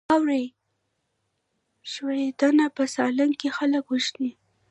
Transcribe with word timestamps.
واورې 0.09 0.43
ښویدنه 1.91 2.65
په 2.75 2.83
سالنګ 2.93 3.33
کې 3.41 3.49
خلک 3.57 3.83
وژني؟ 3.87 4.31